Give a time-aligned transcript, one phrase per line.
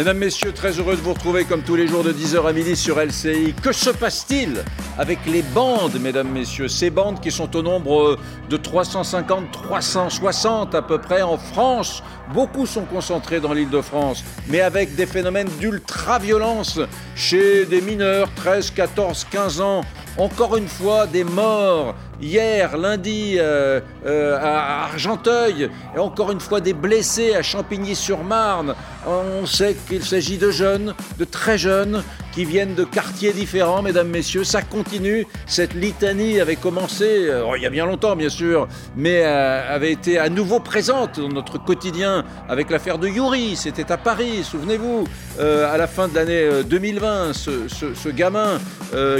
[0.00, 2.74] Mesdames, Messieurs, très heureux de vous retrouver comme tous les jours de 10h à midi
[2.74, 3.52] sur LCI.
[3.62, 4.64] Que se passe-t-il
[4.96, 6.68] avec les bandes, Mesdames, Messieurs?
[6.68, 8.16] Ces bandes qui sont au nombre
[8.48, 12.02] de 350, 360 à peu près en France.
[12.32, 16.80] Beaucoup sont concentrés dans l'île de France, mais avec des phénomènes d'ultra-violence
[17.14, 19.82] chez des mineurs, 13, 14, 15 ans.
[20.16, 21.94] Encore une fois, des morts.
[22.22, 28.74] Hier, lundi, euh, euh, à Argenteuil, et encore une fois des blessés à Champigny-sur-Marne.
[29.06, 34.08] On sait qu'il s'agit de jeunes, de très jeunes, qui viennent de quartiers différents, mesdames,
[34.08, 34.44] messieurs.
[34.44, 35.26] Ça continue.
[35.46, 40.18] Cette litanie avait commencé, euh, il y a bien longtemps, bien sûr, mais avait été
[40.18, 43.56] à nouveau présente dans notre quotidien avec l'affaire de Yuri.
[43.56, 45.04] C'était à Paris, souvenez-vous,
[45.38, 48.58] à la fin de l'année 2020, ce, ce gamin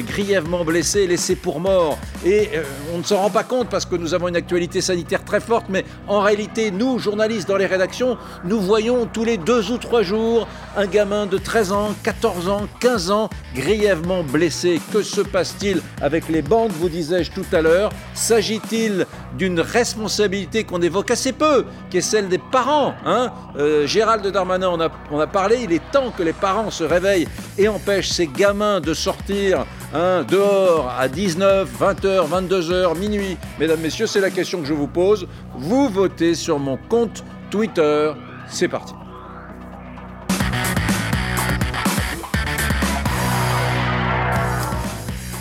[0.06, 1.98] grièvement blessé, laissé pour mort.
[2.24, 2.50] Et
[2.92, 5.66] on ne s'en rend pas compte parce que nous avons une actualité sanitaire très forte,
[5.68, 10.02] mais en réalité, nous, journalistes dans les rédactions, nous voyons tous les deux ou trois
[10.02, 14.80] jours un gamin de 13 ans, 14 ans, 15 ans, grièvement blessé.
[14.92, 17.90] Que se passe-t-il avec les bandes, vous disais-je tout à l'heure?
[18.14, 23.32] S'agit-il d'une responsabilité qu'on évoque assez peu, qui est celle des parents hein?
[23.58, 26.84] Euh, Gérald Darmanin en a, on a parlé, il est temps que les parents se
[26.84, 33.36] réveillent et empêchent ces gamins de sortir hein, dehors à 19, 20h, 22h, minuit.
[33.58, 35.26] Mesdames, Messieurs, c'est la question que je vous pose.
[35.54, 38.12] Vous votez sur mon compte Twitter.
[38.48, 38.94] C'est parti.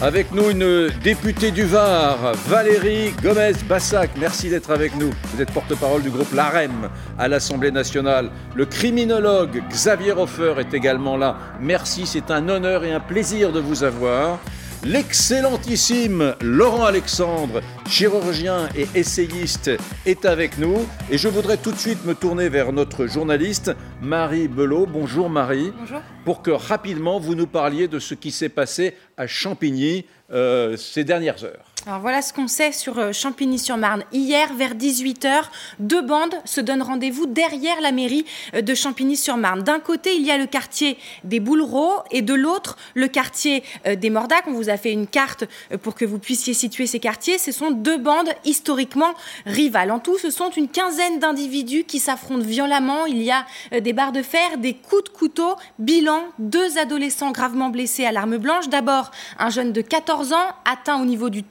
[0.01, 4.11] Avec nous, une députée du Var, Valérie Gomez-Bassac.
[4.17, 5.09] Merci d'être avec nous.
[5.33, 8.29] Vous êtes porte-parole du groupe LAREM à l'Assemblée nationale.
[8.55, 11.35] Le criminologue Xavier Hofer est également là.
[11.59, 14.39] Merci, c'est un honneur et un plaisir de vous avoir.
[14.85, 19.71] L'excellentissime Laurent Alexandre, chirurgien et essayiste,
[20.05, 20.87] est avec nous.
[21.11, 24.85] Et je voudrais tout de suite me tourner vers notre journaliste, Marie Belot.
[24.85, 25.73] Bonjour Marie.
[25.77, 26.01] Bonjour.
[26.23, 31.03] Pour que rapidement vous nous parliez de ce qui s'est passé à Champigny euh, ces
[31.03, 31.68] dernières heures.
[31.85, 34.03] Voilà ce qu'on sait sur euh, Champigny-sur-Marne.
[34.11, 35.43] Hier, vers 18h,
[35.79, 39.63] deux bandes se donnent rendez-vous derrière la mairie euh, de Champigny-sur-Marne.
[39.63, 43.95] D'un côté, il y a le quartier des Boulereaux et de l'autre, le quartier euh,
[43.95, 44.43] des Mordacs.
[44.47, 45.45] On vous a fait une carte
[45.81, 47.37] pour que vous puissiez situer ces quartiers.
[47.37, 49.13] Ce sont deux bandes historiquement
[49.45, 49.91] rivales.
[49.91, 53.05] En tout, ce sont une quinzaine d'individus qui s'affrontent violemment.
[53.05, 53.45] Il y a
[53.79, 55.55] des barres de fer, des coups de couteau.
[55.79, 58.67] Bilan, deux adolescents gravement blessés à l'arme blanche.
[58.67, 61.43] D'abord, un jeune de 14 ans atteint au niveau du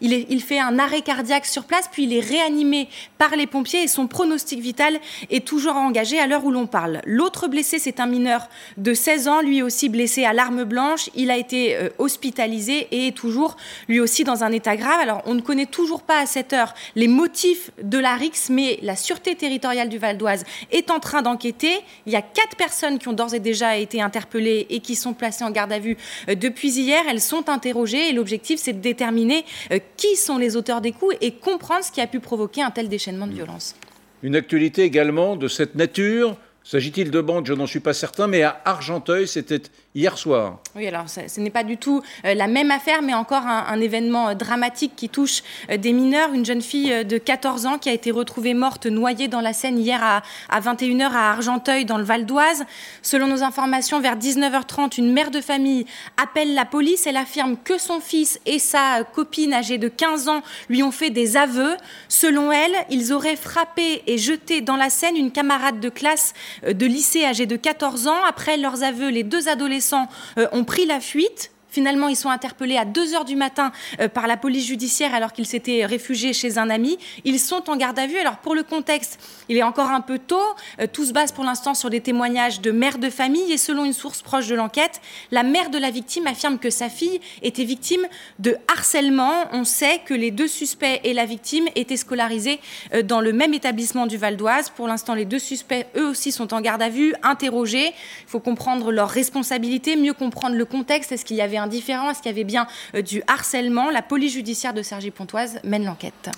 [0.00, 3.88] il, fait un arrêt cardiaque sur place, puis il est réanimé par les pompiers et
[3.88, 4.98] son pronostic vital
[5.30, 7.00] est toujours engagé à l'heure où l'on parle.
[7.06, 11.10] L'autre blessé, c'est un mineur de 16 ans, lui aussi blessé à l'arme blanche.
[11.14, 13.56] Il a été euh, hospitalisé et est toujours
[13.88, 15.00] lui aussi dans un état grave.
[15.00, 18.78] Alors on ne connaît toujours pas à cette heure les motifs de la RIX, mais
[18.82, 21.80] la Sûreté territoriale du Val d'Oise est en train d'enquêter.
[22.06, 25.14] Il y a quatre personnes qui ont d'ores et déjà été interpellées et qui sont
[25.14, 25.96] placées en garde à vue
[26.28, 27.02] euh, depuis hier.
[27.08, 31.16] Elles sont interrogées et l'objectif, c'est de déterminer euh, qui sont les auteurs des coups
[31.20, 33.74] et comprendre ce qui a pu provoquer un tel déchaînement de violence.
[34.22, 36.36] Une actualité également de cette nature.
[36.66, 37.46] S'agit-il de bandes?
[37.46, 39.60] Je n'en suis pas certain, mais à Argenteuil, c'était
[39.94, 40.60] hier soir.
[40.74, 44.30] Oui, alors ce n'est pas du tout euh, la même affaire, mais encore un, événement
[44.30, 46.32] euh, dramatique qui touche euh, des mineurs.
[46.32, 49.78] Une jeune fille de 14 ans qui a été retrouvée morte, noyée dans la Seine
[49.78, 52.64] hier à, à 21h à Argenteuil, dans le Val d'Oise.
[53.02, 55.84] Selon nos informations, vers 19h30, une mère de famille
[56.16, 57.06] appelle la police.
[57.06, 61.10] Elle affirme que son fils et sa copine âgée de 15 ans lui ont fait
[61.10, 61.76] des aveux.
[62.08, 66.32] Selon elle, ils auraient frappé et jeté dans la Seine une camarade de classe
[66.62, 68.22] de lycée âgée de 14 ans.
[68.28, 71.50] Après leurs aveux, les deux adolescents euh, ont pris la fuite.
[71.74, 75.32] Finalement, ils sont interpellés à 2 heures du matin euh, par la police judiciaire alors
[75.32, 76.98] qu'ils s'étaient réfugiés chez un ami.
[77.24, 78.16] Ils sont en garde à vue.
[78.16, 79.18] Alors, pour le contexte,
[79.48, 80.38] il est encore un peu tôt.
[80.80, 83.50] Euh, tout se base pour l'instant sur des témoignages de mères de famille.
[83.50, 85.00] Et selon une source proche de l'enquête,
[85.32, 88.06] la mère de la victime affirme que sa fille était victime
[88.38, 89.32] de harcèlement.
[89.50, 92.60] On sait que les deux suspects et la victime étaient scolarisés
[92.94, 94.70] euh, dans le même établissement du Val d'Oise.
[94.70, 97.88] Pour l'instant, les deux suspects, eux aussi, sont en garde à vue, interrogés.
[97.88, 101.10] Il faut comprendre leurs responsabilités, mieux comprendre le contexte.
[101.10, 103.90] Est-ce qu'il y avait indifférent Est-ce qu'il y avait bien euh, du harcèlement?
[103.90, 106.30] La police judiciaire de Cergy-Pontoise mène l'enquête.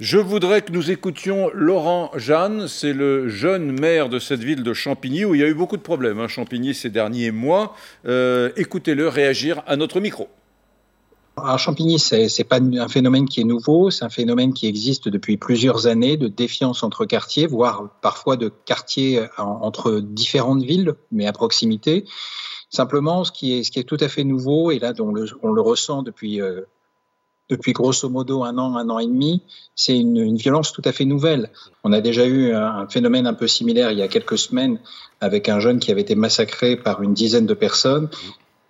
[0.00, 4.72] Je voudrais que nous écoutions Laurent Jeanne, c'est le jeune maire de cette ville de
[4.72, 7.74] Champigny où il y a eu beaucoup de problèmes, hein, Champigny ces derniers mois.
[8.06, 10.28] Euh, écoutez-le réagir à notre micro.
[11.36, 15.08] Alors Champigny, c'est n'est pas un phénomène qui est nouveau, c'est un phénomène qui existe
[15.08, 21.26] depuis plusieurs années de défiance entre quartiers, voire parfois de quartiers entre différentes villes, mais
[21.26, 22.04] à proximité.
[22.70, 25.60] Simplement, ce qui est, ce qui est tout à fait nouveau, et là on le,
[25.60, 26.62] ressent depuis, euh,
[27.48, 29.42] depuis grosso modo un an, un an et demi,
[29.74, 31.50] c'est une, une, violence tout à fait nouvelle.
[31.82, 34.78] On a déjà eu un phénomène un peu similaire il y a quelques semaines
[35.20, 38.08] avec un jeune qui avait été massacré par une dizaine de personnes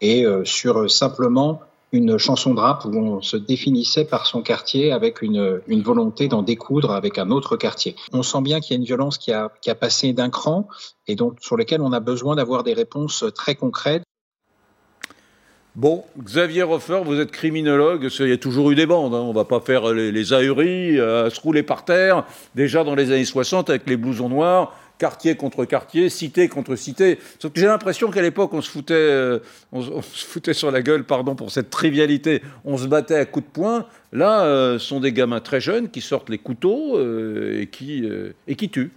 [0.01, 1.61] et euh, sur simplement
[1.93, 6.43] une chanson de rap où on se définissait par son quartier avec une, volonté d'en
[6.43, 7.97] découdre avec un autre quartier.
[8.13, 10.69] On sent bien qu'il y a une violence qui a, passé d'un cran
[11.09, 14.03] et donc sur lequel on a besoin d'avoir des réponses très concrètes.
[15.77, 19.21] Bon, Xavier Roffer, vous êtes criminologue, il y a toujours eu des bandes, hein.
[19.21, 22.25] on ne va pas faire les, les ahuries, euh, se rouler par terre.
[22.57, 27.19] Déjà dans les années 60, avec les blousons noirs, quartier contre quartier, cité contre cité.
[27.41, 29.41] Sauf que j'ai l'impression qu'à l'époque, on, se foutait, euh,
[29.73, 33.25] on, on, se foutait sur la gueule, pardon pour cette trivialité, on se battait à
[33.25, 33.87] coups de poing.
[34.13, 38.09] Là, euh, sont des gamins très jeunes qui sortent les couteaux euh, et, qui,
[38.47, 38.93] et qui tuent.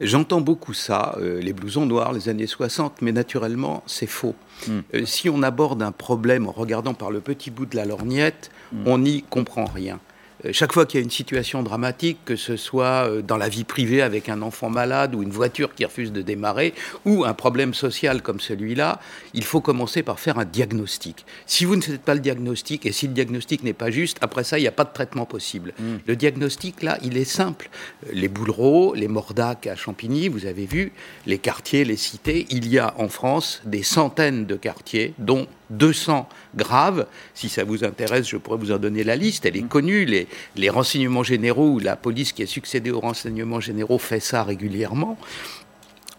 [0.00, 4.36] J'entends beaucoup ça, euh, les blousons noirs, les années 60, mais naturellement, c'est faux.
[4.68, 4.78] Mm.
[4.94, 8.50] Euh, si on aborde un problème en regardant par le petit bout de la lorgnette,
[8.72, 8.82] mm.
[8.86, 9.98] on n'y comprend rien.
[10.44, 13.48] Euh, chaque fois qu'il y a une situation dramatique, que ce soit euh, dans la
[13.48, 16.74] vie privée avec un enfant malade ou une voiture qui refuse de démarrer,
[17.04, 19.00] ou un problème social comme celui-là,
[19.34, 21.24] il faut commencer par faire un diagnostic.
[21.46, 24.44] Si vous ne faites pas le diagnostic, et si le diagnostic n'est pas juste, après
[24.44, 25.74] ça, il n'y a pas de traitement possible.
[25.78, 25.84] Mmh.
[26.06, 27.70] Le diagnostic, là, il est simple.
[28.06, 30.92] Euh, les Boulereaux, les Mordac à Champigny, vous avez vu,
[31.26, 36.28] les quartiers, les cités, il y a en France des centaines de quartiers, dont 200
[36.56, 37.06] graves.
[37.34, 39.46] Si ça vous intéresse, je pourrais vous en donner la liste.
[39.46, 39.68] Elle est mmh.
[39.68, 40.04] connue.
[40.04, 44.42] Les, les renseignements généraux ou la police qui a succédé aux renseignements généraux fait ça
[44.42, 45.18] régulièrement.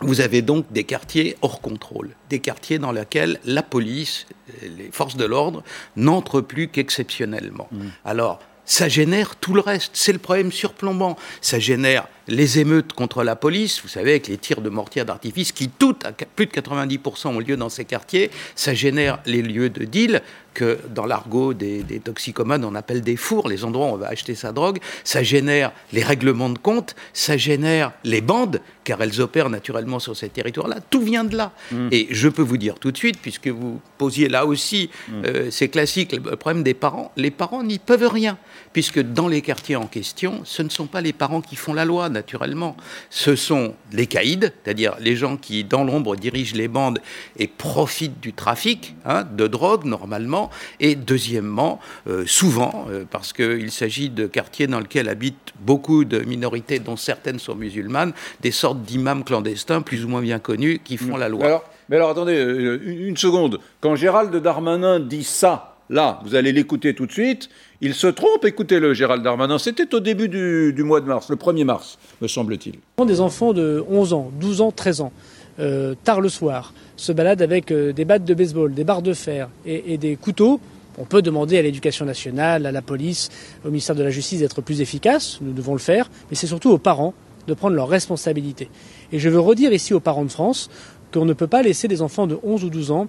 [0.02, 4.28] Vous avez donc des quartiers hors contrôle, des quartiers dans lesquels la police,
[4.62, 5.62] les forces de l'ordre
[5.98, 7.68] n'entrent plus qu'exceptionnellement.
[7.72, 7.88] Mmh.
[8.06, 9.92] Alors, ça génère tout le reste.
[9.94, 11.18] C'est le problème surplombant.
[11.42, 15.52] Ça génère les émeutes contre la police, vous savez, avec les tirs de mortier d'artifice
[15.52, 18.30] qui, toutes, à plus de 90% ont lieu dans ces quartiers.
[18.54, 20.22] Ça génère les lieux de deal
[20.54, 24.08] que, dans l'argot des, des, toxicomanes, on appelle des fours, les endroits où on va
[24.10, 24.78] acheter sa drogue.
[25.04, 26.96] Ça génère les règlements de compte.
[27.14, 30.78] Ça génère les bandes, car elles opèrent naturellement sur ces territoires-là.
[30.90, 31.52] Tout vient de là.
[31.72, 31.90] Mmh.
[31.92, 35.14] Et je peux vous dire tout de suite, puisque vous posiez là aussi, mmh.
[35.26, 37.12] euh, c'est classique, le problème des parents.
[37.16, 38.40] Les parents n'y peuvent rien,
[38.74, 41.86] puisque dans les quartiers en question, ce ne sont pas les parents qui font la
[41.86, 42.76] loi naturellement.
[43.12, 47.00] Ce sont les caïds, c'est-à-dire les gens qui, dans l'ombre, dirigent les bandes
[47.38, 50.50] et profitent du trafic hein, de drogue, normalement.
[50.80, 56.22] Et deuxièmement, euh, souvent, euh, parce qu'il s'agit de quartiers dans lesquels habitent beaucoup de
[56.22, 60.98] minorités, dont certaines sont musulmanes, des sortes d'imams clandestins, plus ou moins bien connus, qui
[60.98, 61.46] font la loi.
[61.46, 63.60] Alors, mais alors, attendez, euh, une seconde.
[63.82, 67.50] Quand Gérald Darmanin dit ça, là, vous allez l'écouter tout de suite,
[67.82, 69.58] il se trompe, écoutez-le, Gérald Darmanin.
[69.58, 73.06] C'était au début du, du, mois de mars, le 1er mars, me semble-t-il.
[73.06, 75.12] Des enfants de 11 ans, 12 ans, 13 ans,
[75.60, 79.14] euh, tard le soir, se baladent avec euh, des battes de baseball, des barres de
[79.14, 80.60] fer et, et des couteaux.
[81.00, 83.30] On peut demander à l'éducation nationale, à la police,
[83.66, 86.70] au ministère de la Justice d'être plus efficace, nous devons le faire, mais c'est surtout
[86.72, 87.14] aux parents
[87.48, 88.70] de prendre leurs responsabilités.
[89.12, 90.70] Et je veux redire ici aux parents de France
[91.14, 93.08] qu'on ne peut pas laisser des enfants de 11 ou 12 ans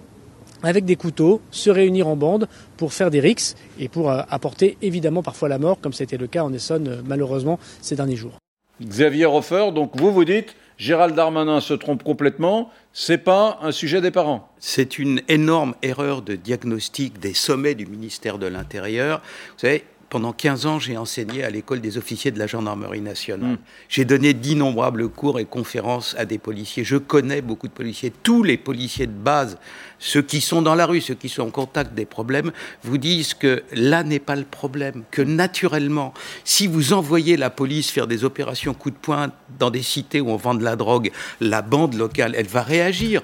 [0.63, 2.47] avec des couteaux, se réunir en bande
[2.77, 6.27] pour faire des rixes et pour euh, apporter évidemment parfois la mort, comme c'était le
[6.27, 8.37] cas en Essonne euh, malheureusement ces derniers jours.
[8.81, 14.01] Xavier Hofer, donc vous vous dites, Gérald Darmanin se trompe complètement, c'est pas un sujet
[14.01, 14.49] des parents.
[14.57, 19.21] C'est une énorme erreur de diagnostic des sommets du ministère de l'Intérieur.
[19.53, 23.51] Vous savez, pendant 15 ans, j'ai enseigné à l'école des officiers de la gendarmerie nationale.
[23.51, 23.57] Mmh.
[23.87, 26.83] J'ai donné d'innombrables cours et conférences à des policiers.
[26.83, 28.11] Je connais beaucoup de policiers.
[28.21, 29.57] Tous les policiers de base,
[29.99, 32.51] ceux qui sont dans la rue, ceux qui sont en contact des problèmes,
[32.83, 37.89] vous disent que là n'est pas le problème, que naturellement, si vous envoyez la police
[37.89, 41.09] faire des opérations coup de poing dans des cités où on vend de la drogue,
[41.39, 43.21] la bande locale, elle va réagir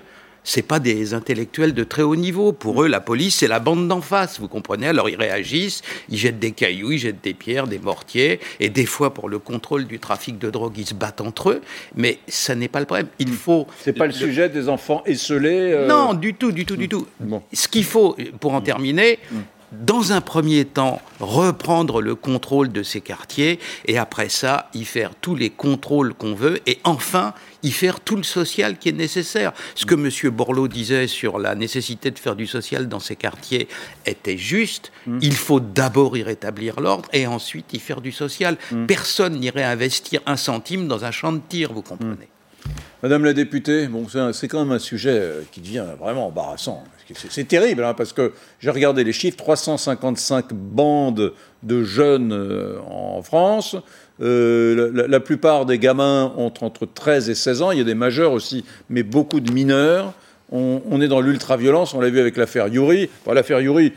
[0.47, 2.53] c'est pas des intellectuels de très haut niveau.
[2.53, 4.87] Pour eux, la police, c'est la bande d'en face, vous comprenez?
[4.87, 8.85] Alors ils réagissent, ils jettent des cailloux, ils jettent des pierres, des mortiers, et des
[8.85, 11.61] fois, pour le contrôle du trafic de drogue, ils se battent entre eux.
[11.95, 13.07] Mais ça n'est pas le problème.
[13.19, 13.67] Il faut.
[13.81, 15.73] C'est pas le, le, sujet des enfants esselés.
[15.73, 15.87] Euh...
[15.87, 17.05] Non, du tout, du tout, du tout.
[17.19, 17.43] Bon.
[17.51, 19.19] Ce qu'il faut, pour en terminer.
[19.29, 19.35] Mmh
[19.71, 25.11] dans un premier temps, reprendre le contrôle de ces quartiers et après ça, y faire
[25.19, 27.33] tous les contrôles qu'on veut et enfin
[27.63, 29.51] y faire tout le social qui est nécessaire.
[29.75, 30.31] Ce que M.
[30.31, 33.67] Borloo disait sur la nécessité de faire du social dans ces quartiers
[34.05, 34.91] était juste.
[35.05, 35.19] Mmh.
[35.21, 38.57] Il faut d'abord y rétablir l'ordre et ensuite y faire du social.
[38.71, 38.85] Mmh.
[38.85, 42.29] Personne n'irait investir un centime dans un champ de tir, vous comprenez.
[43.03, 43.87] Madame la députée,
[44.33, 46.83] c'est quand même un sujet euh, qui devient vraiment embarrassant.
[47.29, 51.33] C'est terrible, hein, parce que j'ai regardé les chiffres 355 bandes
[51.63, 53.75] de jeunes euh, en France.
[54.19, 57.71] Euh, la, la, plupart des gamins ont entre 13 et 16 ans.
[57.71, 60.13] Il y a des majeurs aussi, mais beaucoup de mineurs.
[60.51, 63.09] On, est dans l'ultra-violence, on l'a vu avec l'affaire Yuri.
[63.31, 63.91] l'affaire Yuri,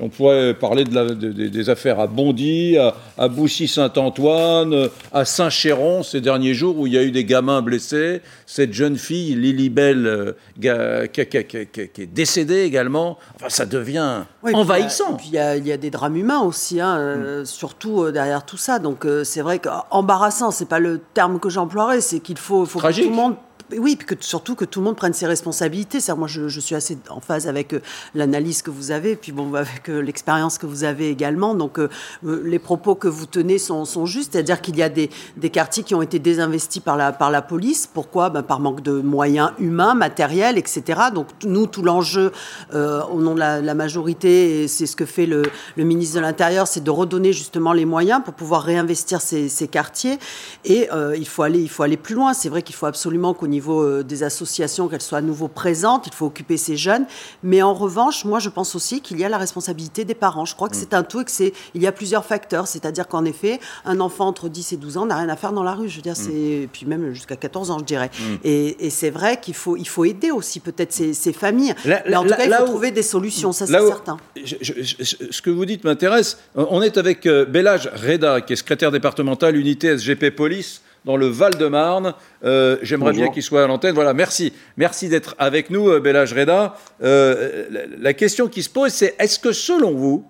[0.00, 6.86] on pourrait parler des affaires à Bondy, à, Boussy-Saint-Antoine, à Saint-Chéron ces derniers jours où
[6.86, 8.22] il y a eu des gamins blessés.
[8.46, 13.18] Cette jeune fille, Lily Bell, euh, qui, est décédée également.
[13.36, 15.14] Enfin, ça devient envahissant.
[15.14, 17.46] Puis il y, a des drames humains aussi, hein, euh, mm.
[17.46, 18.78] surtout euh, derrière tout ça.
[18.78, 22.92] Donc c'est vrai qu'embarrassant, c'est pas le terme que j'emploierais, c'est qu'il faut, faut que
[22.92, 23.34] tout le monde
[23.78, 25.98] oui, puis que, surtout que tout le monde prenne ses responsabilités.
[26.16, 27.80] Moi, je, suis assez en phase avec euh,
[28.14, 31.54] l'analyse que vous avez, puis bon, avec euh, l'expérience que vous avez également.
[31.54, 31.88] Donc, euh,
[32.22, 35.08] les propos que vous tenez sont, justes, c'est-à-dire qu'il y a des,
[35.52, 37.88] quartiers qui ont été désinvestis par la, par la police.
[37.92, 38.30] Pourquoi?
[38.30, 41.00] Ben, Par manque de moyens humains, matériels, etc.
[41.14, 42.32] Donc, nous, tout l'enjeu,
[42.72, 45.42] au nom de la, majorité, et c'est ce que fait le,
[45.76, 50.18] ministre de l'Intérieur, c'est de redonner justement les moyens pour pouvoir réinvestir ces, ces quartiers.
[50.64, 52.34] Et il, faut aller, il faut aller plus loin.
[52.34, 55.48] C'est vrai qu'il faut absolument qu'au niveau niveau euh, des associations, qu'elles soient à nouveau
[55.48, 56.06] présentes.
[56.06, 57.04] Il faut occuper ces jeunes.
[57.42, 60.44] Mais en revanche, moi, je pense aussi qu'il y a la responsabilité des parents.
[60.46, 60.80] Je crois que mm.
[60.80, 62.66] c'est un tout et que c'est, il y a plusieurs facteurs.
[62.66, 65.62] C'est-à-dire qu'en effet, un enfant entre 10 et 12 ans n'a rien à faire dans
[65.62, 65.88] la rue.
[65.88, 66.16] Je veux dire, mm.
[66.16, 68.10] c'est, puis même jusqu'à 14 ans, je dirais.
[68.18, 68.34] Mm.
[68.44, 71.74] Et, c'est vrai qu'il faut, il faut aider aussi peut-être ces, familles.
[71.84, 74.16] mais en tout cas, il faut trouver des solutions, ça c'est certain.
[74.34, 76.38] ce que vous dites m'intéresse.
[76.56, 81.26] On est avec euh, Bellage Reda, qui est secrétaire départemental unité SGP Police dans le
[81.26, 82.14] Val-de-Marne.
[82.44, 83.94] Euh, j'aimerais bien qu'il soit à l'antenne.
[83.94, 84.52] Voilà, merci.
[84.76, 86.76] Merci d'être avec nous, euh, Bellage Reda.
[87.02, 87.64] Euh,
[87.98, 90.24] la, question qui se pose, c'est est-ce que selon vous,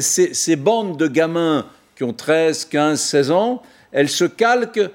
[0.00, 3.62] ces, bandes de gamins qui ont 13, 15, 16 ans,
[3.92, 4.90] elles se calquent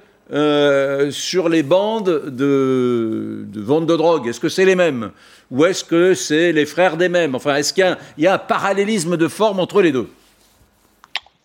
[1.12, 4.28] sur les bandes de, vente de drogue?
[4.28, 5.12] Est-ce que c'est les mêmes?
[5.50, 7.36] Ou est-ce que c'est les frères des mêmes?
[7.36, 10.08] Enfin, est-ce qu'il y, a un parallélisme de forme entre les deux?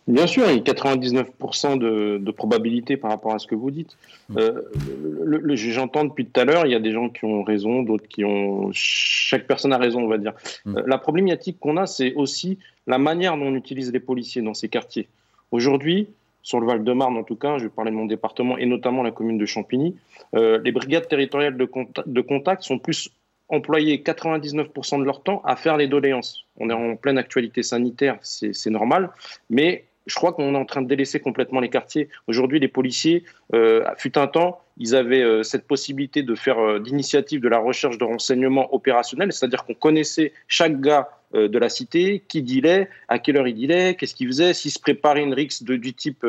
[0.09, 3.71] Bien sûr, il y a 99% de, de, probabilité par rapport à ce que vous
[3.71, 3.97] dites.
[4.30, 4.38] Mm.
[4.38, 8.09] Euh, J'entends depuis tout à l'heure, il y a des gens qui ont raison, d'autres
[8.09, 8.71] qui ont...
[8.73, 10.32] Chaque personne a raison, on va dire.
[10.64, 10.76] Mm.
[10.76, 14.54] Euh, la problématique qu'on a, c'est aussi la manière dont on utilise les policiers dans
[14.54, 15.09] ces quartiers.
[15.52, 16.09] Aujourd'hui,
[16.42, 19.12] sur le Val-de-Marne en tout cas, je vais parler de mon département et notamment la
[19.12, 19.94] commune de Champigny,
[20.35, 21.68] euh, les brigades territoriales de,
[22.06, 23.11] de contact sont plus
[23.49, 26.47] employés 99% de leur temps à faire les doléances.
[26.59, 29.11] On est en pleine actualité sanitaire, c'est normal,
[29.50, 32.09] mais je crois qu'on est en train de délaisser complètement les quartiers.
[32.26, 36.80] Aujourd'hui, les policiers, euh, fut un temps, ils avaient euh, cette possibilité de faire euh,
[36.80, 42.23] d'initiative de la recherche de renseignements opérationnels, c'est-à-dire qu'on connaissait chaque gars de la cité,
[42.28, 45.62] qui dealait, à quelle heure il dealait, qu'est-ce qu'il faisait, s'il se préparait une rixe
[45.62, 46.26] de, du type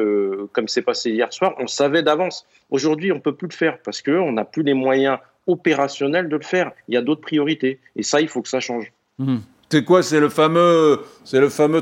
[0.54, 2.48] comme c'est passé hier soir, on savait d'avance.
[2.70, 6.42] Aujourd'hui, on peut plus le faire parce qu'on n'a plus les moyens opérationnels de le
[6.42, 6.72] faire.
[6.88, 7.82] Il y a d'autres priorités.
[7.98, 8.94] Et ça, il faut que ça change.
[9.20, 9.40] Mmh.
[9.74, 11.02] C'est quoi C'est le fameux,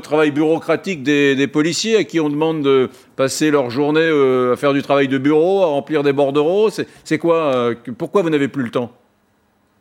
[0.00, 4.72] travail bureaucratique des, policiers à qui on demande de passer leur journée euh, à faire
[4.72, 6.70] du travail de bureau, à remplir des bordereaux?
[6.70, 8.92] C'est quoi euh, Pourquoi vous n'avez plus le temps?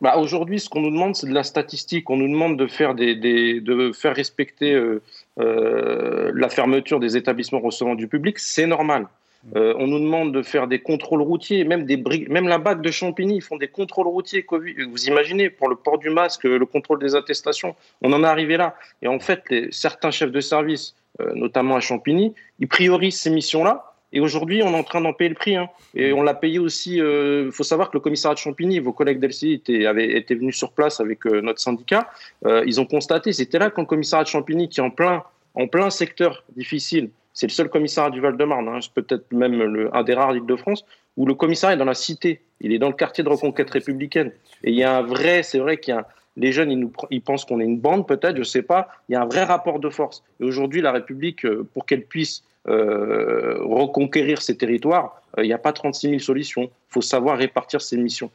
[0.02, 2.10] Bah Aujourd'hui, ce qu'on nous demande, c'est de la statistique.
[2.10, 7.96] On nous demande de faire, des, de faire respecter euh, la fermeture des établissements recevant
[7.96, 8.40] du public.
[8.40, 9.08] C'est normal.
[9.56, 11.98] Euh, on nous demande de faire des contrôles routiers, même, des
[12.30, 14.76] même la BAC de Champigny, ils font des contrôles routiers Covid.
[14.90, 18.58] Vous imaginez, pour le port du masque, le contrôle des attestations, on en est arrivé
[18.58, 18.76] là.
[19.02, 23.88] Et en fait, certains chefs de service, euh, notamment à Champigny, ils priorisent ces missions-là.
[24.14, 25.56] Et aujourd'hui, on est en train d'en payer le prix.
[25.56, 25.70] Hein.
[25.96, 26.96] Et on l'a payé aussi.
[26.96, 30.56] Il euh, faut savoir que le commissariat de Champigny, vos collègues d'LCI avaient été venus
[30.56, 32.10] sur place avec notre syndicat.
[32.46, 35.24] ils ont constaté, c'était là quand le commissariat de Champigny, qui est en plein,
[35.56, 40.04] en plein secteur difficile, c'est le seul commissariat du Val-de-Marne, hein, peut-être même le, un
[40.04, 40.86] des rares d'Île-de-France,
[41.18, 42.42] où le commissariat est dans la cité.
[42.60, 44.32] Il est dans le quartier de reconquête républicaine.
[44.64, 46.08] Et il y a un vrai, c'est vrai qu'il y a
[46.38, 48.88] les jeunes, ils, nous, ils pensent qu'on est une bande, peut-être, je ne sais pas.
[49.10, 50.24] Il y a un vrai rapport de force.
[50.40, 55.54] Et aujourd'hui, la République, euh, pour qu'elle puisse euh, reconquérir ses territoires, euh, il n'y
[55.54, 56.64] a pas 36 000 solutions.
[56.64, 58.32] Il faut savoir répartir ses missions.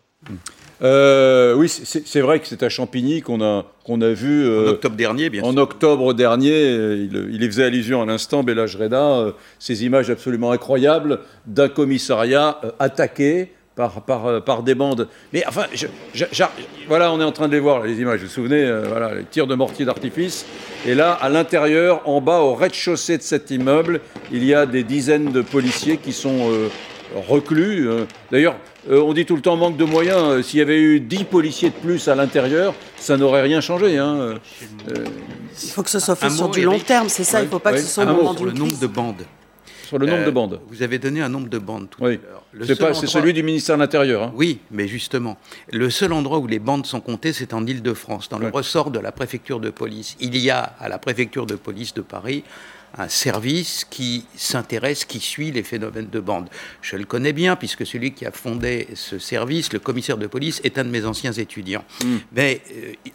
[0.83, 4.47] Euh, oui, c'est vrai que c'est à Champigny qu'on a, qu'on a vu.
[4.47, 5.59] en octobre dernier, bien en sûr.
[5.59, 10.53] En octobre dernier, il, il, y faisait allusion à l'instant, Bellage Reda, ces images absolument
[10.53, 15.09] incroyables d'un commissariat attaqué par, par, par, des bandes.
[15.33, 15.67] Mais enfin,
[16.89, 18.21] voilà, on est en train de les voir, les images.
[18.21, 20.47] Vous vous souvenez, voilà, les tirs de mortier d'artifice.
[20.87, 24.01] Et là, à l'intérieur, en bas, au rez-de-chaussée de cet immeuble,
[24.33, 26.51] il y a des dizaines de policiers qui sont
[27.15, 27.89] reclus.
[28.31, 28.57] D'ailleurs,
[28.91, 30.23] euh, on dit tout le temps manque de moyens.
[30.23, 33.99] Euh, s'il y avait eu 10 policiers de plus à l'intérieur, ça n'aurait rien changé.
[33.99, 34.17] Hein.
[34.17, 35.05] Euh,
[35.63, 37.41] il faut que ce soit fait sur du long terme, c'est ça.
[37.41, 39.25] Il ne faut pas que ce soit au moment sur le nombre de bandes.
[39.85, 40.61] Sur le nombre de bandes.
[40.69, 42.19] Vous avez donné un nombre de bandes tout oui.
[42.63, 44.23] C'est celui du ministère de l'Intérieur.
[44.23, 44.33] Hein.
[44.35, 45.37] Oui, mais justement,
[45.71, 48.99] le seul endroit où les bandes sont comptées, c'est en Île-de-France, dans le ressort de
[48.99, 50.17] la préfecture de police.
[50.21, 52.45] Il y a à la préfecture de police de Paris
[52.99, 56.49] un service qui s'intéresse, qui suit les phénomènes de bande.
[56.83, 60.61] Je le connais bien, puisque celui qui a fondé ce service, le commissaire de police,
[60.65, 61.85] est un de mes anciens étudiants.
[62.03, 62.17] Hmm.
[62.33, 62.63] Mais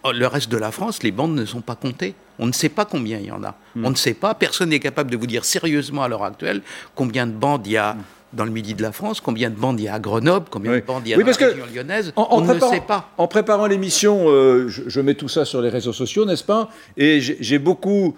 [0.06, 2.16] euh, le reste de la France, les bandes ne sont pas comptées.
[2.40, 3.56] On ne sait pas combien il y en a.
[3.76, 3.86] Hmm.
[3.86, 6.62] On ne sait pas, personne n'est capable de vous dire sérieusement à l'heure actuelle
[6.96, 7.94] combien de bandes il y a.
[7.94, 10.48] Hmm dans le midi de la France, combien de bandes il y a à Grenoble,
[10.50, 13.10] combien de bandes il y a dans la région lyonnaise, en, on ne sait pas.
[13.18, 16.70] En préparant l'émission, euh, je, mets tout ça sur les réseaux sociaux, n'est-ce pas?
[16.98, 18.16] Et j'ai beaucoup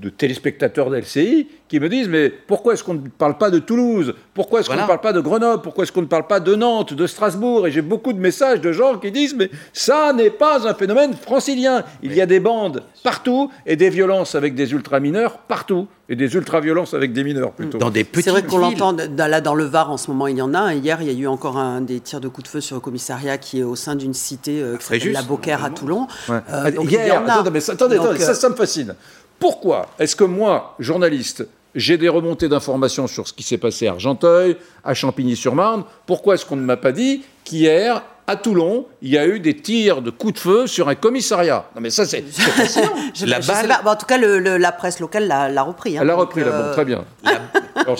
[0.00, 4.14] de téléspectateurs d'LCI qui me disent mais pourquoi est-ce qu'on ne parle pas de Toulouse?
[4.34, 5.62] Pourquoi est-ce qu'on ne parle pas de Grenoble?
[5.62, 7.66] Pourquoi est-ce qu'on ne parle pas de Nantes, de Strasbourg?
[7.66, 11.14] Et j'ai beaucoup de messages de gens qui disent mais ça n'est pas un phénomène
[11.14, 11.84] francilien.
[12.02, 16.34] Il y a des bandes partout et des violences avec des ultra-mineurs partout et des
[16.34, 17.78] ultra-violences avec des mineurs plutôt.
[17.78, 20.42] Dans des C'est vrai qu'on l'entend là dans le Var en ce moment, il y
[20.42, 20.74] en a.
[20.74, 22.80] Hier, il y a eu encore un des tirs de coups de feu sur le
[22.80, 26.06] commissariat qui est au sein d'une cité euh, qui s'appelle La Beaucaire à Toulon.
[26.28, 28.94] Euh, Hier, attendez, attendez, ça, ça me fascine.
[29.42, 33.90] Pourquoi est-ce que moi, journaliste, j'ai des remontées d'informations sur ce qui s'est passé à
[33.90, 35.82] Argenteuil, à Champigny-sur-Marne?
[36.06, 39.56] Pourquoi est-ce qu'on ne m'a pas dit qu'hier, à Toulon, il y a eu des
[39.56, 41.68] tirs de coups de feu sur un commissariat?
[41.74, 42.22] Non mais ça c'est
[43.26, 43.80] la balle...
[43.84, 45.98] en tout cas, la presse locale l'a repris.
[45.98, 47.04] Hein, Elle l'a repris, là, euh, très bien.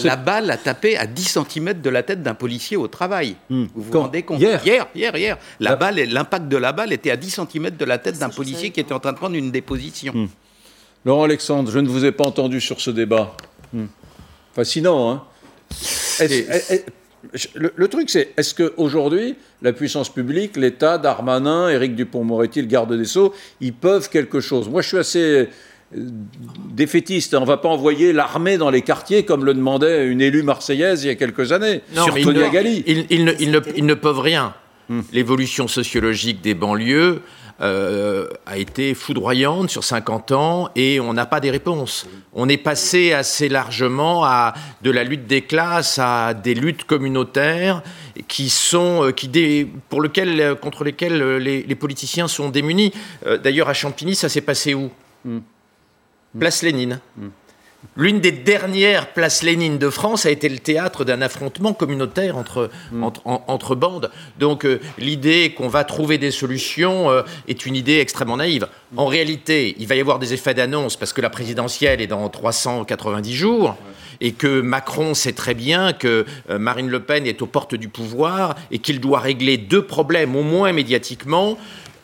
[0.05, 0.15] La...
[0.15, 3.35] balle a tapé à 10 cm de la tête d'un policier au travail.
[3.51, 3.65] Hmm.
[3.75, 5.17] Vous vous rendez compte Hier, hier, hier.
[5.17, 5.39] hier.
[5.59, 8.71] La balle, l'impact de la balle était à 10 cm de la tête d'un policier
[8.71, 10.13] qui était en train de prendre une déposition.
[10.15, 10.29] Hmm.
[11.05, 13.37] Laurent Alexandre, je ne vous ai pas entendu sur ce débat.
[13.73, 13.87] Hmm.
[14.55, 15.23] Fascinant, hein
[17.55, 23.05] le, truc, c'est est-ce qu'aujourd'hui, la puissance publique, l'État, Darmanin, Éric Dupont-Moretti, le garde des
[23.05, 24.69] Sceaux, ils peuvent quelque chose?
[24.69, 25.47] Moi, je suis assez euh,
[25.95, 27.35] défaitiste.
[27.35, 31.05] On ne va pas envoyer l'armée dans les quartiers comme le demandait une élue marseillaise
[31.05, 32.85] il y a quelques années, non, sur Tonia Gali.
[33.11, 34.55] Ils, ne, peuvent rien.
[34.89, 35.03] Hmm.
[35.13, 37.23] L'évolution sociologique des banlieues,
[37.61, 42.07] euh, a été foudroyante sur 50 ans et on n'a pas des réponses.
[42.33, 47.83] On est passé assez largement à de la lutte des classes à des luttes communautaires
[48.29, 52.93] qui sont, euh, qui pour lequel, contre lesquelles les, politiciens sont démunis.
[53.27, 54.91] Euh, d'ailleurs, à Champigny, ça s'est passé où?
[55.25, 55.41] Hmm.
[56.39, 57.01] Place Lénine.
[57.17, 57.29] Hmm.
[57.97, 62.71] L'une des dernières places Lénine de France a été le théâtre d'un affrontement communautaire entre,
[62.91, 63.05] mm.
[63.25, 64.11] entre, bandes.
[64.39, 68.67] Donc euh, l'idée qu'on va trouver des solutions euh, est une idée extrêmement naïve.
[68.97, 72.29] En réalité, il va y avoir des effets d'annonce parce que la présidentielle est dans
[72.29, 73.77] 390 jours
[74.23, 77.89] et que Macron sait très bien que euh, Marine Le Pen est aux portes du
[77.89, 81.59] pouvoir et qu'il doit régler deux problèmes, au moins médiatiquement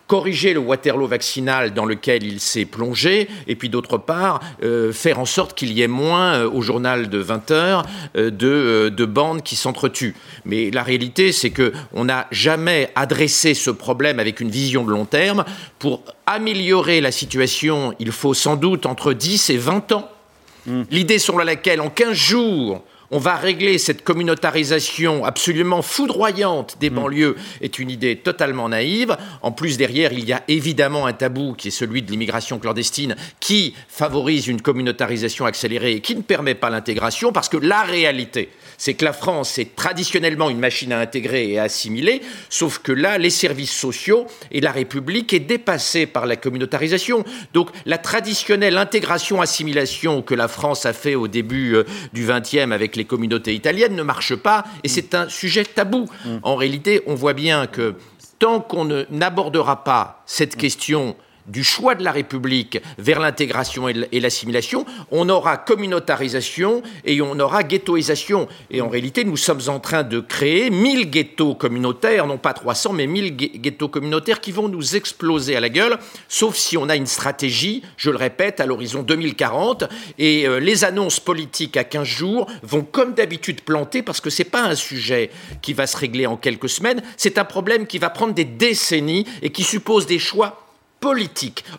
[0.08, 5.20] corriger le Waterloo vaccinal dans lequel il s'est plongé, et puis d'autre part, euh, faire
[5.20, 7.82] en sorte qu'il y ait moins euh, au journal de 20 heures
[8.16, 10.16] euh, de, de, bandes qui s'entretuent.
[10.46, 15.04] Mais la réalité, c'est qu'on n'a jamais adressé ce problème avec une vision de long
[15.04, 15.44] terme.
[15.78, 20.10] Pour améliorer la situation, il faut sans doute entre 10 et 20 ans.
[20.66, 20.82] Mmh.
[20.90, 26.94] L'idée sur laquelle, en 15 jours, on va régler cette communautarisation absolument foudroyante des mm.
[26.94, 29.16] banlieues est une idée totalement naïve.
[29.40, 33.16] En plus, derrière, il y a évidemment un tabou qui est celui de l'immigration clandestine
[33.40, 38.50] qui favorise une communautarisation accélérée et qui ne permet pas l'intégration parce que la réalité,
[38.76, 42.92] c'est que la France est traditionnellement une machine à intégrer et à assimiler, sauf que
[42.92, 47.24] là, les services sociaux et la République est dépassée par la communautarisation.
[47.54, 52.97] Donc la traditionnelle intégration-assimilation que la France a fait au début euh, du XXe avec
[52.98, 56.06] les communautés italiennes ne marche pas et c'est un sujet tabou.
[56.24, 56.38] Mm.
[56.42, 57.94] En réalité, on voit bien que
[58.38, 61.16] tant qu'on n'abordera pas cette question
[61.48, 67.62] du choix de la République vers l'intégration et l'assimilation, on aura communautarisation et on aura
[67.62, 68.48] ghettoisation.
[68.70, 72.92] Et en réalité, nous sommes en train de créer 1000 ghettos communautaires, non pas 300,
[72.92, 76.96] mais 1000 ghettos communautaires qui vont nous exploser à la gueule, sauf si on a
[76.96, 79.84] une stratégie, je le répète, à l'horizon 2040.
[80.18, 84.42] Et euh, les annonces politiques à 15 jours vont comme d'habitude planter parce que ce
[84.42, 85.30] n'est pas un sujet
[85.62, 89.26] qui va se régler en quelques semaines, c'est un problème qui va prendre des décennies
[89.42, 90.67] et qui suppose des choix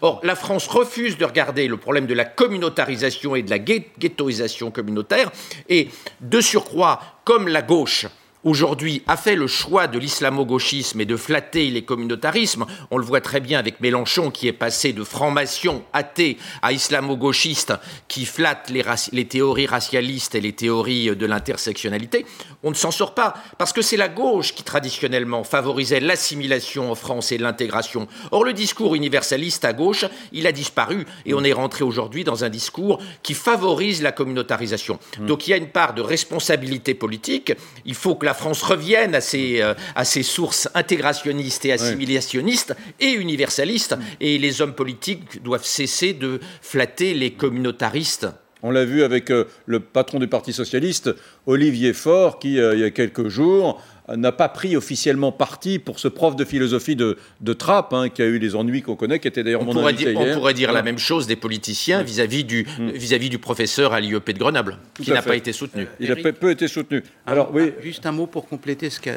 [0.01, 4.71] Or, la France refuse de regarder le problème de la communautarisation et de la ghettoisation
[4.71, 5.31] communautaire,
[5.67, 5.89] et
[6.21, 8.07] de surcroît, comme la gauche
[8.43, 12.65] aujourd'hui a fait le choix de l'islamo-gauchisme et de flatter les communautarismes.
[12.91, 17.73] On le voit très bien avec Mélenchon qui est passé de franc-maçon athée à islamo-gauchiste
[18.07, 22.25] qui flatte les, théories racialistes et les théories de l'intersectionnalité.
[22.63, 26.95] On ne s'en sort pas parce que c'est la gauche qui traditionnellement favorisait l'assimilation en
[26.95, 28.07] France et l'intégration.
[28.31, 32.43] Or le discours universaliste à gauche, il a disparu et on est rentré aujourd'hui dans
[32.43, 34.99] un discours qui favorise la communautarisation.
[35.19, 35.25] Mmh.
[35.25, 37.53] Donc il y a une part de responsabilité politique.
[37.85, 42.75] Il faut que la France revienne à ses, euh, à ses sources intégrationnistes et assimilationnistes
[42.99, 43.95] et universalistes.
[44.19, 48.27] Et les hommes politiques doivent cesser de flatter les communautaristes
[48.61, 49.29] On l'a vu avec
[49.65, 53.81] le patron du Parti socialiste, Olivier Faure, qui, il y a quelques jours,
[54.17, 58.21] n'a pas pris officiellement parti pour ce prof de philosophie de, de Trappes, hein, qui
[58.21, 60.81] a eu les ennuis qu'on connaît, qui était d'ailleurs mon invité On pourrait dire la
[60.81, 62.89] même chose des politiciens vis-à-vis du, mm.
[62.91, 65.87] vis-à-vis du professeur à l'IEP de Grenoble, qui n'a pas été soutenu.
[65.99, 67.03] Il a peu été soutenu.
[67.25, 67.73] Alors, oui.
[67.81, 69.13] Juste un mot pour compléter ce qu'a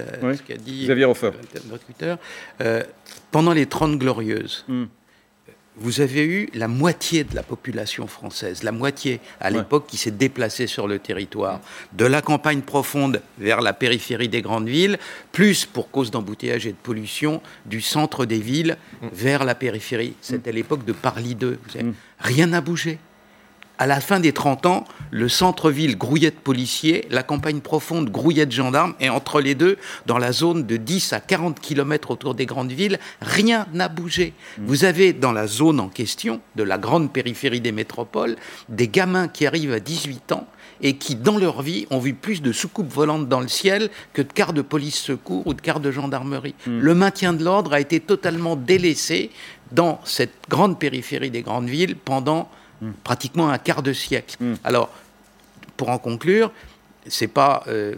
[0.59, 1.31] dit Xavier Hofer.
[2.61, 2.83] Euh,
[3.31, 4.85] pendant les Trente Glorieuses, mm
[5.77, 10.11] vous avez eu la moitié de la population française, la moitié à l'époque qui s'est
[10.11, 11.61] déplacée sur le territoire,
[11.95, 14.99] de la campagne profonde vers la périphérie des grandes villes,
[15.33, 19.07] plus pour cause d'embouteillage et de pollution, du centre des villes mm.
[19.13, 20.15] vers la périphérie.
[20.21, 21.59] C'était l'époque de Paris 2.
[21.81, 21.91] Mm.
[22.19, 22.99] Rien n'a bougé
[23.83, 28.47] à la fin des 30 ans, le centre-ville grouillait de policiers, la campagne profonde grouillait
[28.47, 32.37] de gendarmes, et entre les deux, dans la zone de 10 à 40 km autour
[32.37, 34.35] des grandes villes, rien n'a bougé.
[34.57, 34.63] Mmh.
[34.67, 38.37] Vous avez dans la zone en question, de la grande périphérie des métropoles,
[38.69, 40.47] des gamins qui arrivent à 18 ans
[40.81, 44.23] et qui, dans leur vie, ont vu plus de soucoupes volantes dans le ciel que
[44.23, 46.55] de cars de police secours ou de cars de gendarmerie.
[46.69, 46.79] Mmh.
[46.79, 49.33] Le maintien de l'ordre a été totalement délaissé
[49.73, 52.49] dans cette grande périphérie des grandes villes pendant
[53.05, 54.37] pratiquement un quart de siècle.
[54.41, 54.55] Hmm.
[54.65, 54.91] Alors,
[55.77, 56.53] pour en conclure,
[57.07, 57.63] c'est pas.
[57.69, 57.95] Euh,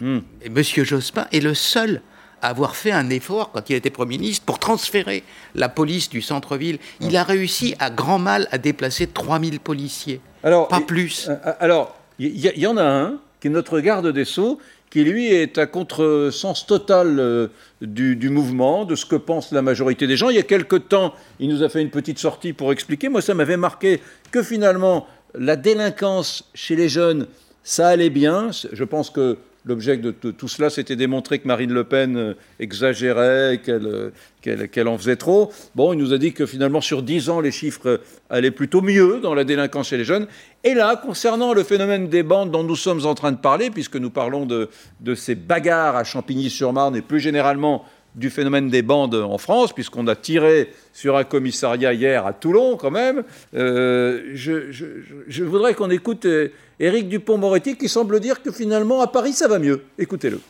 [0.00, 0.20] hmm.
[0.50, 2.02] Monsieur Jospin est le seul
[2.42, 5.22] à avoir fait un effort quand il était Premier ministre pour transférer
[5.54, 6.78] la police du centre-ville.
[7.00, 7.16] Il hmm.
[7.16, 10.20] a réussi à grand mal à déplacer 3000 policiers.
[10.42, 11.30] Alors, pas plus.
[11.58, 14.60] Alors, il y, en a un qui est notre garde des Sceaux
[14.94, 17.48] qui lui est à contresens total euh,
[17.80, 20.30] du, mouvement, de ce que pense la majorité des gens.
[20.30, 23.08] Il y a quelque temps, il nous a fait une petite sortie pour expliquer.
[23.08, 27.26] Moi, ça m'avait marqué que finalement, la délinquance chez les jeunes,
[27.64, 28.50] ça allait bien.
[28.52, 33.60] Je pense que L'objet de tout cela, c'était démontrer que Marine Le Pen euh, exagérait,
[33.68, 34.10] euh,
[34.42, 35.52] qu'elle en faisait trop.
[35.74, 39.20] Bon, il nous a dit que finalement, sur 10 ans, les chiffres allaient plutôt mieux
[39.22, 40.26] dans la délinquance chez les jeunes.
[40.64, 43.96] Et là, concernant le phénomène des bandes dont nous sommes en train de parler, puisque
[43.96, 49.38] nous parlons de ces bagarres à Champigny-sur-Marne et plus généralement du phénomène des bandes en
[49.38, 53.24] France, puisqu'on a tiré sur un commissariat hier à Toulon quand même.
[53.54, 56.48] Euh, je, voudrais qu'on écoute euh,
[56.78, 59.84] Éric Dupont-Moretti qui semble dire que finalement à Paris ça va mieux.
[59.98, 60.40] Écoutez-le.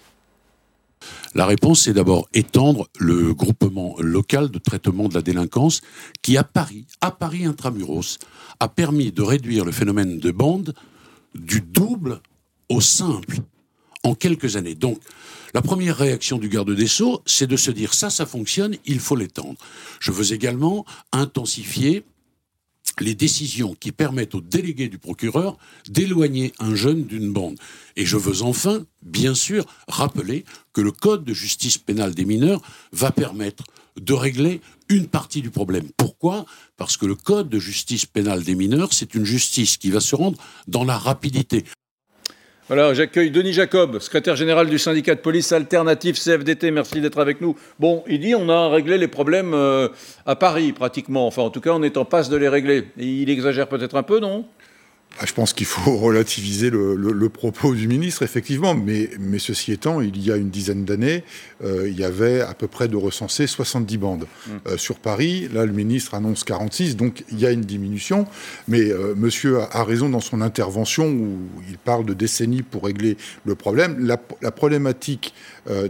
[1.34, 5.80] La réponse, c'est d'abord étendre le groupement local de traitement de la délinquance
[6.22, 8.18] qui, à Paris, à Paris intramuros,
[8.60, 10.74] a permis de réduire le phénomène de bande
[11.34, 12.20] du double
[12.68, 13.38] au simple
[14.04, 14.76] en quelques années.
[14.76, 15.00] Donc,
[15.54, 19.00] la première réaction du garde des Sceaux, c'est de se dire ça, ça fonctionne, il
[19.00, 19.56] faut l'étendre.
[20.00, 22.04] Je veux également intensifier
[23.00, 25.56] les décisions qui permettent aux délégués du procureur
[25.88, 27.58] d'éloigner un jeune d'une bande.
[27.96, 32.62] Et je veux enfin, bien sûr, rappeler que le Code de justice pénale des mineurs
[32.92, 33.64] va permettre
[34.00, 35.88] de régler une partie du problème.
[35.96, 36.46] Pourquoi?
[36.76, 40.14] Parce que le Code de justice pénale des mineurs, c'est une justice qui va se
[40.14, 40.38] rendre
[40.68, 41.64] dans la rapidité.
[42.68, 46.70] Voilà, j'accueille Denis Jacob, secrétaire général du syndicat de police alternative CFDT.
[46.70, 47.56] Merci d'être avec nous.
[47.78, 49.88] Bon, il dit on a réglé les problèmes euh,
[50.24, 51.26] à Paris pratiquement.
[51.26, 52.88] Enfin, en tout cas, on est en passe de les régler.
[52.96, 54.46] il exagère peut-être un peu, non?
[55.22, 60.22] Je pense qu'il faut relativiser le, propos du ministre, effectivement, mais, mais, ceci étant, il
[60.22, 61.24] y a une dizaine d'années,
[61.64, 64.50] euh, il y avait à peu près de recensés 70 bandes mmh.
[64.66, 65.48] euh, sur Paris.
[65.52, 68.26] Là, le ministre annonce 46, donc il y a une diminution.
[68.68, 73.16] Mais euh, monsieur a, raison dans son intervention où il parle de décennies pour régler
[73.44, 74.04] le problème.
[74.04, 75.34] La, la problématique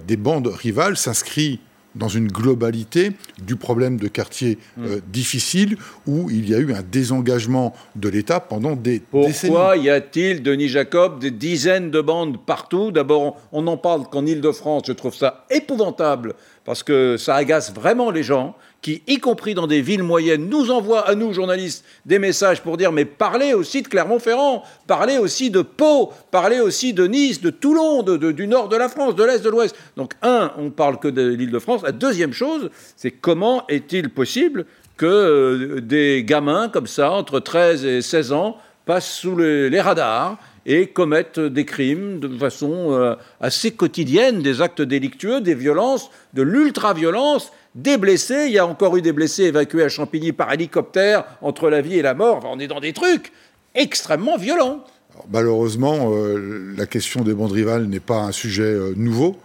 [0.06, 1.60] des bandes rivales s'inscrit
[1.94, 4.84] dans une globalité du problème de quartier mm.
[4.84, 5.76] euh, difficile
[6.06, 9.52] où il y a eu un désengagement de l'État pendant des décennies.
[9.52, 12.90] Pourquoi y a-t-il, Denis Jacob, des dizaines de bandes partout?
[12.90, 14.84] D'abord, on n'en parle qu'en Ile-de-France.
[14.86, 19.66] Je trouve ça épouvantable parce que ça agace vraiment les gens qui, y compris dans
[19.66, 23.80] des villes moyennes, nous envoient à nous, journalistes, des messages pour dire mais parlez aussi
[23.80, 28.76] de Clermont-Ferrand, parlez aussi de Pau, parlez aussi de Nice, de Toulon, du nord de
[28.76, 29.74] la France, de l'est, de l'ouest.
[29.96, 31.80] Donc, un, on parle que de l'île de France.
[31.82, 34.66] La deuxième chose, c'est comment est-il possible
[34.98, 40.36] que euh, des gamins comme ça, entre 13 et 16 ans, passent sous les, radars
[40.66, 46.42] et commettent des crimes de façon euh, assez quotidienne, des actes délictueux, des violences, de
[46.42, 48.46] l'ultra-violence des blessés.
[48.46, 51.98] Il y a encore eu des blessés évacués à Champigny par hélicoptère entre la vie
[51.98, 52.40] et la mort.
[52.44, 53.32] on est dans des trucs
[53.74, 54.84] extrêmement violents.
[55.30, 59.36] malheureusement, euh, la question des bandes rivales n'est pas un sujet euh, nouveau.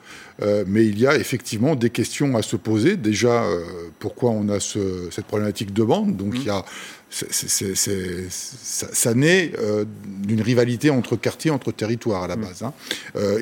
[0.42, 2.96] Euh, mais il y a effectivement des questions à se poser.
[2.96, 3.44] Déjà,
[4.00, 6.16] pourquoi on a cette problématique de bande?
[6.16, 6.64] Donc, il y a
[7.10, 9.52] ça, naît
[10.06, 12.42] d'une rivalité entre quartiers, entre territoires à la mm.
[12.42, 12.64] base.
[12.64, 12.74] Hein.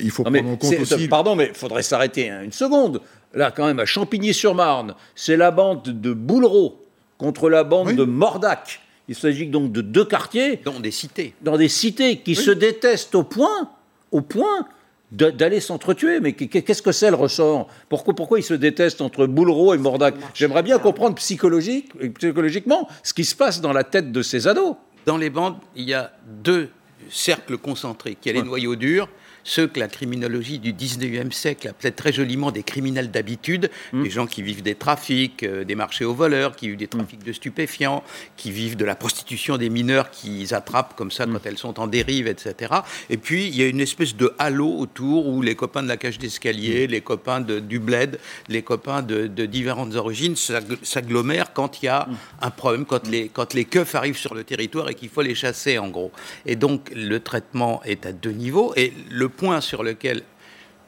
[0.02, 1.08] il faut prendre en compte aussi.
[1.08, 3.00] Pardon, mais il faudrait s'arrêter une seconde
[3.38, 6.84] là quand même à Champigny-sur-Marne, c'est la bande de Boulereau
[7.18, 10.58] contre la bande de Mordac Il s'agit donc de deux quartiers.
[10.66, 11.34] Dans des cités.
[11.42, 13.70] Dans des cités qui se détestent au point,
[14.12, 14.68] au point
[15.12, 16.20] d'aller s'entretuer.
[16.20, 17.68] Mais qu'est-ce que c'est le ressort?
[17.90, 20.16] Pourquoi, pourquoi ils se détestent entre Boulreau et Mordac?
[20.34, 24.76] J'aimerais bien comprendre psychologique, psychologiquement ce qui se passe dans la tête de ces ados.
[25.06, 26.12] Dans les bandes, il y a
[26.44, 26.70] deux
[27.10, 28.18] cercles concentrés.
[28.26, 29.08] Il y a les noyaux durs
[29.48, 34.04] ceux que la criminologie du 19e siècle appelait très joliment des criminels d'habitude, mmh.
[34.04, 37.24] des gens qui vivent des trafics, euh, des marchés aux voleurs, qui vivent des trafics
[37.24, 38.04] de stupéfiants,
[38.36, 41.34] qui vivent de la prostitution des mineurs qu'ils attrapent comme ça mmh.
[41.34, 42.74] quand elles sont en dérive, etc.
[43.10, 45.98] Et puis, il y a une espèce de halo autour où les copains de la
[45.98, 46.92] cage d'escalier, mmh.
[46.92, 52.10] les copains de, du bled, les copains de, différentes origines s'agglomèrent quand il y a
[52.42, 55.36] un problème, quand les, quand les keufs arrivent sur le territoire et qu'il faut les
[55.36, 56.12] chasser, en gros.
[56.46, 58.74] Et donc, le traitement est à deux niveaux.
[58.76, 60.24] Et le point sur lequel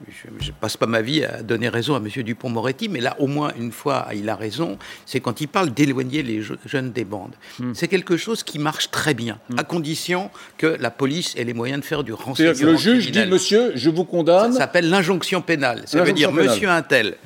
[0.08, 2.08] je ne passe pas ma vie à donner raison à M.
[2.08, 6.24] Dupont-Moretti, mais là, au moins une fois, il a raison, c'est quand il parle d'éloigner
[6.24, 7.36] les jeunes des bandes.
[7.60, 7.74] Hmm.
[7.74, 9.60] C'est quelque chose qui marche très bien, hmm.
[9.60, 12.72] à condition que la police ait les moyens de faire du renseignement.
[12.72, 14.54] Le juge dit, monsieur, je vous condamne.
[14.54, 15.84] Ça s'appelle l'injonction pénale.
[15.86, 17.18] Ça veut dire, monsieur un tel,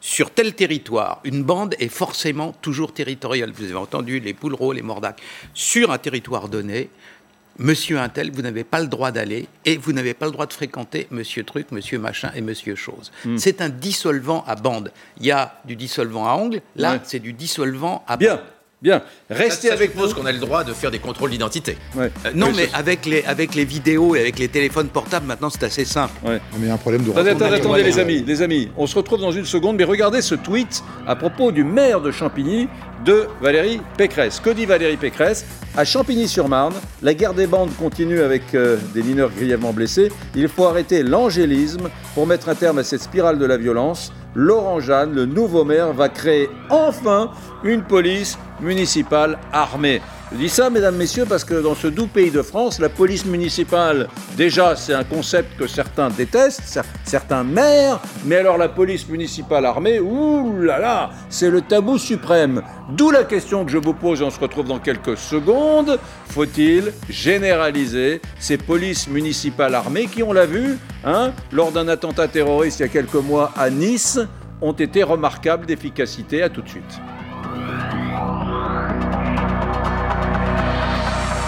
[0.00, 3.50] sur tel territoire, une bande est forcément toujours territoriale.
[3.52, 5.20] Vous avez entendu les Poulereaux, les Mordac.
[5.54, 6.90] Sur un territoire donné,
[7.58, 10.52] Monsieur Intel, vous n'avez pas le droit d'aller et vous n'avez pas le droit de
[10.52, 13.12] fréquenter Monsieur Truc, Monsieur Machin et Monsieur Chose.
[13.24, 13.38] Hmm.
[13.38, 14.92] C'est un dissolvant à bande.
[15.18, 18.40] Il y a du dissolvant à ongles, là, c'est du dissolvant à Bien.
[18.82, 20.12] Bien, restez avec nous.
[20.12, 21.78] qu'on a le droit de faire des contrôles d'identité.
[21.98, 25.64] Euh, non, mais avec les, avec les vidéos et avec les téléphones portables, maintenant, c'est
[25.64, 26.12] assez simple.
[26.24, 27.10] Mais il y a un problème de...
[27.10, 30.34] Attendez, attendez, les amis, les amis, on se retrouve dans une seconde, mais regardez ce
[30.34, 32.68] tweet à propos du maire de Champigny,
[33.04, 34.40] de Valérie Pécresse.
[34.40, 35.46] Que dit Valérie Pécresse?
[35.74, 40.12] À Champigny-sur-Marne, la guerre des bandes continue avec euh, des mineurs grièvement blessés.
[40.34, 44.12] Il faut arrêter l'angélisme pour mettre un terme à cette spirale de la violence.
[44.34, 47.30] Laurent Jeanne, le nouveau maire, va créer enfin
[47.64, 50.00] une police municipale armée.
[50.32, 53.24] Je dis ça, mesdames, messieurs, parce que dans ce doux pays de France, la police
[53.26, 59.64] municipale, déjà, c'est un concept que certains détestent, certains maires, mais alors la police municipale
[59.64, 62.62] armée, ouh là là, c'est le tabou suprême.
[62.90, 66.92] D'où la question que je vous pose, et on se retrouve dans quelques secondes, faut-il
[67.08, 72.82] généraliser ces polices municipales armées qui, on l'a vu, hein, lors d'un attentat terroriste il
[72.82, 74.18] y a quelques mois à Nice,
[74.60, 76.42] ont été remarquables d'efficacité?
[76.42, 77.00] À tout de suite.